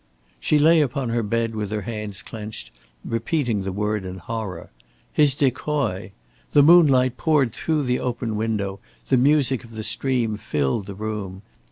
She 0.39 0.57
lay 0.57 0.81
upon 0.81 1.09
her 1.09 1.21
bed 1.21 1.53
with 1.53 1.69
her 1.69 1.83
hands 1.83 2.23
clenched, 2.23 2.71
repeating 3.05 3.61
the 3.61 3.71
word 3.71 4.03
in 4.03 4.17
horror. 4.17 4.71
His 5.13 5.35
decoy! 5.35 6.11
The 6.53 6.63
moonlight 6.63 7.17
poured 7.17 7.53
through 7.53 7.83
the 7.83 7.99
open 7.99 8.35
window, 8.35 8.79
the 9.09 9.17
music 9.17 9.63
of 9.63 9.75
the 9.75 9.83
stream 9.83 10.37
filled 10.37 10.87
the 10.87 10.95
room. 10.95 11.43